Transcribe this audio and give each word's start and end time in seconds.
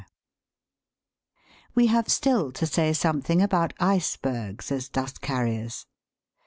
We 1.75 1.85
have 1.85 2.09
still 2.09 2.51
to 2.53 2.65
say 2.65 2.91
something 2.91 3.39
about 3.39 3.73
icebergs 3.79 4.71
as 4.71 4.89
dust, 4.89 5.21
carriers. 5.21 5.85